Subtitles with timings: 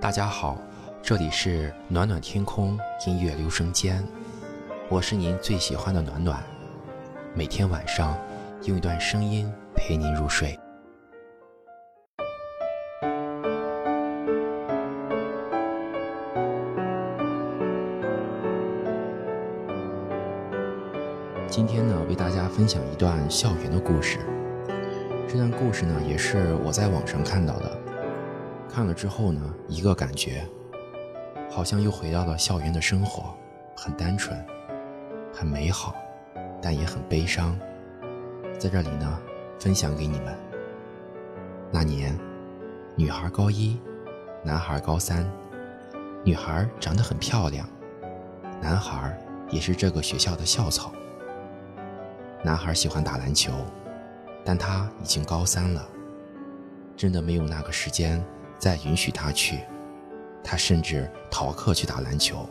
[0.00, 0.56] 大家好，
[1.02, 4.06] 这里是暖暖天空音乐留声间，
[4.88, 6.40] 我是您最喜欢的暖暖，
[7.34, 8.16] 每天晚上
[8.62, 10.56] 用一段声音陪您入睡。
[21.48, 24.20] 今天呢，为大家分享一段校园的故事。
[25.26, 27.77] 这段故事呢，也是我在网上看到的。
[28.68, 30.46] 看了之后呢，一个感觉，
[31.50, 33.34] 好像又回到了校园的生活，
[33.76, 34.44] 很单纯，
[35.32, 35.94] 很美好，
[36.60, 37.58] 但也很悲伤。
[38.58, 39.18] 在这里呢，
[39.58, 40.36] 分享给你们。
[41.70, 42.16] 那年，
[42.94, 43.80] 女孩高一，
[44.44, 45.28] 男孩高三。
[46.24, 47.66] 女孩长得很漂亮，
[48.60, 49.16] 男孩
[49.50, 50.92] 也是这个学校的校草。
[52.42, 53.52] 男孩喜欢打篮球，
[54.44, 55.88] 但他已经高三了，
[56.96, 58.22] 真的没有那个时间。
[58.58, 59.60] 再允许他去，
[60.42, 62.48] 他甚至逃课去打篮球，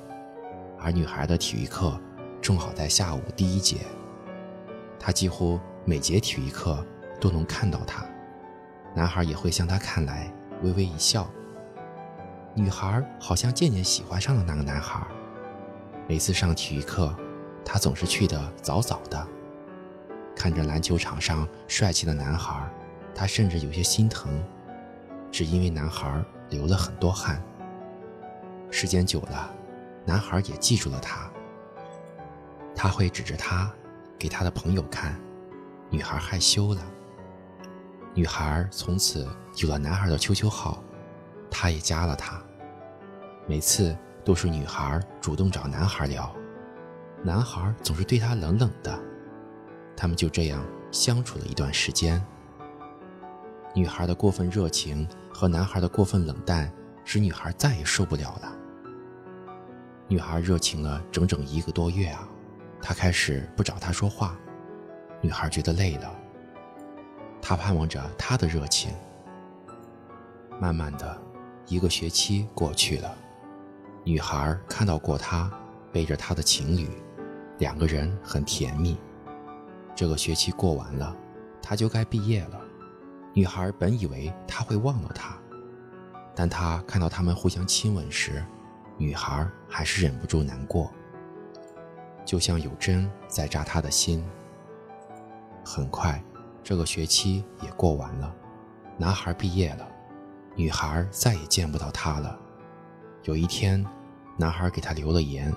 [0.79, 1.99] 而女孩的体育课
[2.41, 3.77] 正好在下午第一节，
[4.99, 6.85] 他几乎每节体育课
[7.20, 8.05] 都能看到他，
[8.95, 10.32] 男孩也会向他看来，
[10.63, 11.29] 微微一笑。
[12.55, 15.05] 女孩好像渐渐喜欢上了那个男孩，
[16.07, 17.15] 每次上体育课，
[17.65, 19.27] 他总是去的早早的，
[20.35, 22.67] 看着篮球场上帅气的男孩，
[23.13, 24.43] 他甚至有些心疼。
[25.38, 27.40] 只因为男孩流了很多汗。
[28.71, 29.54] 时间久了，
[30.04, 31.29] 男孩也记住了他。
[32.76, 33.71] 他会指着他，
[34.18, 35.16] 给他的朋友看。
[35.91, 36.82] 女孩害羞了。
[38.16, 40.84] 女孩从此有了男孩的 QQ 号，
[41.51, 42.41] 他也加了他。
[43.46, 46.35] 每次都是女孩主动找男孩聊，
[47.22, 48.99] 男孩总是对她冷冷的。
[49.96, 52.26] 他们就这样相处了一段时间。
[53.76, 55.07] 女孩的过分热情
[55.38, 56.74] 和男孩的过分冷淡，
[57.05, 58.52] 使女孩再也受不了了。
[60.07, 62.27] 女孩热情了整整一个多月啊，
[62.82, 64.35] 他开始不找她说话，
[65.22, 66.11] 女孩觉得累了。
[67.39, 68.91] 她盼望着他的热情。
[70.59, 71.16] 慢慢的，
[71.67, 73.16] 一个学期过去了，
[74.03, 75.51] 女孩看到过他
[75.91, 76.90] 背着他的情侣，
[77.59, 78.97] 两个人很甜蜜。
[79.95, 81.16] 这个学期过完了，
[81.61, 82.59] 他就该毕业了。
[83.37, 85.37] 女孩本以为他会忘了她，
[86.33, 88.43] 但他看到他们互相亲吻时，
[88.97, 90.91] 女孩还是忍不住难过，
[92.25, 94.25] 就像有针在扎他的心。
[95.63, 96.19] 很快，
[96.63, 98.35] 这个学期也过完了，
[98.97, 99.87] 男孩毕业了，
[100.55, 102.39] 女孩再也见不到他了。
[103.25, 103.85] 有一天，
[104.35, 105.55] 男孩给她留了言：“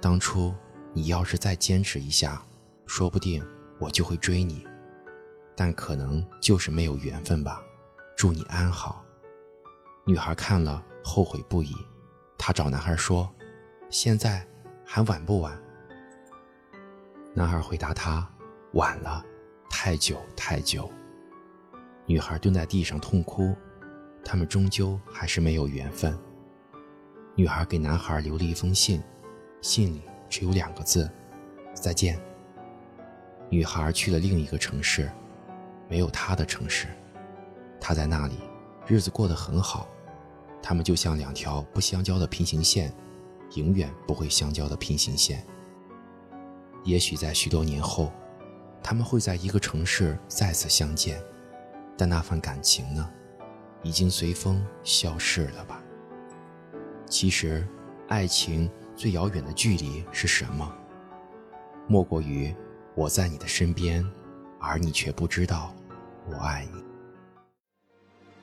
[0.00, 0.54] 当初
[0.92, 2.40] 你要是再坚持一下，
[2.86, 3.44] 说不定
[3.80, 4.64] 我就会追你。”
[5.56, 7.62] 但可能就是没有缘分吧，
[8.16, 9.04] 祝你安好。
[10.04, 11.74] 女孩看了后悔不已，
[12.36, 13.32] 她找男孩说
[13.88, 14.46] ：“现在
[14.84, 15.58] 还晚不晚？”
[17.32, 18.28] 男孩回答她
[18.74, 19.24] ：“晚了，
[19.70, 20.90] 太久太久。”
[22.06, 23.56] 女孩蹲在地上痛哭，
[24.24, 26.18] 他们终究还是没有缘分。
[27.34, 29.02] 女孩给男孩留了一封信，
[29.62, 31.10] 信里只有两个字
[31.72, 32.20] ：“再见。”
[33.48, 35.10] 女孩去了另一个城市。
[35.88, 36.88] 没有他的城市，
[37.80, 38.34] 他在那里，
[38.86, 39.88] 日子过得很好。
[40.62, 42.90] 他们就像两条不相交的平行线，
[43.54, 45.44] 永远不会相交的平行线。
[46.84, 48.10] 也许在许多年后，
[48.82, 51.22] 他们会在一个城市再次相见，
[51.98, 53.10] 但那份感情呢，
[53.82, 55.82] 已经随风消逝了吧？
[57.06, 57.68] 其实，
[58.08, 60.70] 爱情最遥远的距离是什么？
[61.86, 62.54] 莫过于
[62.94, 64.02] 我在你的身边。
[64.66, 65.74] 而你却不知道，
[66.30, 66.82] 我爱你。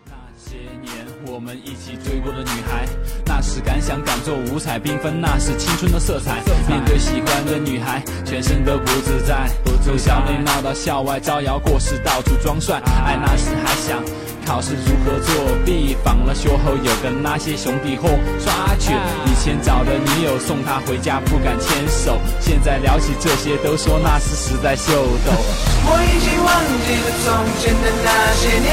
[0.05, 0.93] 那些年
[1.25, 2.85] 我们一起追过的女孩，
[3.25, 6.41] 那是敢想敢做，五彩缤纷，那是青春的色彩。
[6.67, 9.49] 面对喜欢的女孩，全身都不自在。
[9.83, 12.79] 从校内闹到校外，招摇过市，到处装帅。
[13.03, 14.03] 爱那时还想。
[14.51, 15.33] 考试如何作
[15.65, 15.95] 弊？
[16.03, 18.91] 放了学后又跟那些兄弟伙耍去。
[19.25, 25.31] 以前找的女友送她回家不敢牵手，现在聊起这些都说那是时代秀逗。
[25.87, 26.51] 我已经忘
[26.83, 27.31] 记了从
[27.63, 28.67] 前的那些年，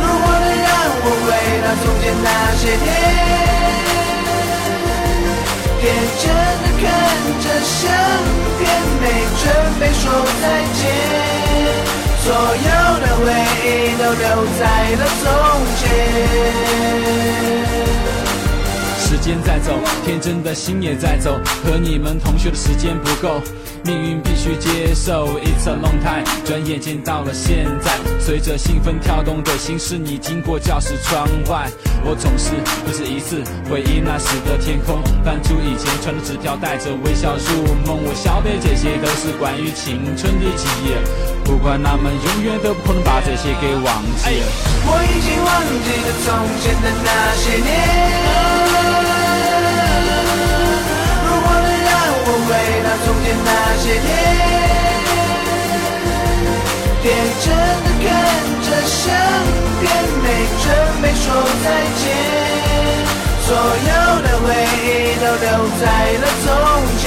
[0.00, 0.70] 如果能让
[1.02, 1.28] 我回
[1.66, 2.86] 到从前那些天，
[5.82, 5.82] 天
[6.22, 6.30] 真
[6.62, 6.86] 的看
[7.42, 7.90] 着相
[8.60, 8.62] 片，
[9.02, 9.04] 没
[9.42, 9.42] 准
[9.80, 10.06] 备说
[10.40, 10.44] 再
[10.78, 11.19] 见。
[12.50, 12.62] 所有
[12.98, 13.30] 的回
[13.62, 14.26] 忆都留
[14.58, 15.24] 在了从
[15.78, 15.86] 前。
[18.98, 23.40] 时间在走，天真的心也在走，和你们同学的时间不够。
[23.84, 26.24] 命运必须接受，It's a long time。
[26.44, 31.70] 转眼间到了现在，随着兴奋跳动的心是你经过教室窗外，
[32.04, 32.50] 我总是
[32.84, 38.02] 不止一次回忆那时的天空，翻出以前传的纸条，带着微笑入梦。
[38.02, 40.96] 我晓得这些都是关于青春的记忆，
[41.44, 44.42] 不管他们永远都不可能把这些给忘记。
[44.82, 46.26] 我已经忘记了从
[46.58, 47.08] 前的那
[47.38, 47.68] 些年。
[51.22, 52.50] 如果能让我回
[52.82, 53.48] 到从前那
[53.78, 54.10] 些天，
[57.02, 57.06] 天
[57.44, 57.46] 真
[57.84, 58.04] 的看
[58.66, 59.39] 着相片，没
[61.00, 61.24] 没说
[61.64, 61.66] 再
[61.96, 62.02] 见，
[63.46, 63.92] 所有
[64.22, 64.46] 的回
[64.84, 64.86] 忆
[65.18, 65.46] 都留
[65.80, 65.84] 在
[66.20, 66.46] 了从
[67.00, 67.02] 前。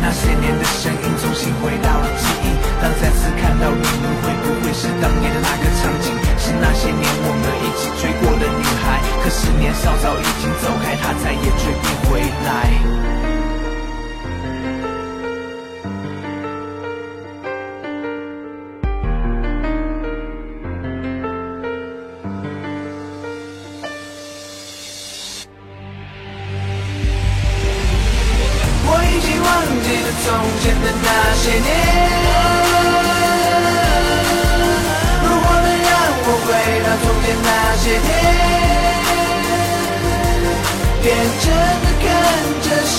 [0.00, 2.46] 那些年的声音重新回到了记忆，
[2.82, 6.10] 当再次看到你们，会不会是当年的那个场景？
[6.38, 10.50] 是那些年我们一起追过的女孩，可是年少早已经
[30.24, 30.26] 从
[30.60, 31.68] 前的那些年。
[35.22, 35.90] 如果能让
[36.24, 36.48] 我回
[36.84, 37.48] 到从前那
[37.78, 38.08] 些天，
[41.02, 41.06] 天
[41.40, 41.46] 真
[41.82, 42.06] 的看
[42.62, 42.96] 着相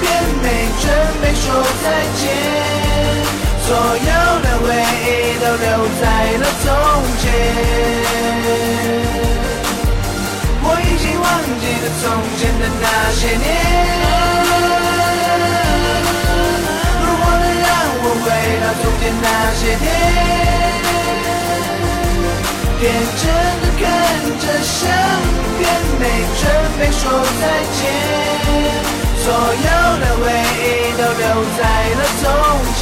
[0.00, 0.02] 片，
[0.42, 0.46] 没
[0.80, 0.84] 准
[1.20, 1.44] 备说
[1.82, 1.86] 再
[2.16, 2.20] 见，
[3.66, 3.68] 所
[3.98, 4.10] 有
[4.42, 4.66] 的回
[5.04, 5.06] 忆
[5.40, 5.66] 都留
[6.00, 6.02] 在
[6.38, 6.66] 了从
[7.20, 7.24] 前。
[10.62, 11.26] 我已经忘
[11.60, 12.04] 记了从
[12.38, 13.97] 前的那些年。
[22.80, 23.26] 天真
[23.60, 23.82] 的看
[24.38, 24.88] 着相
[25.58, 25.66] 片，
[25.98, 26.02] 没
[26.38, 26.42] 准
[26.78, 27.02] 备说
[27.40, 27.42] 再
[27.74, 27.80] 见，
[29.18, 30.22] 所有的回
[30.54, 30.62] 忆
[30.96, 31.22] 都留
[31.58, 31.60] 在
[31.94, 32.24] 了从
[32.76, 32.80] 前。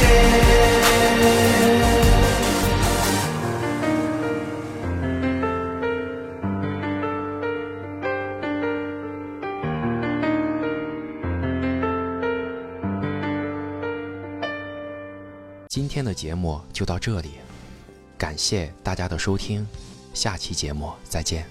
[15.67, 17.39] 今天的节目就到这里，
[18.17, 19.67] 感谢大家的收听，
[20.13, 21.45] 下期节目再见。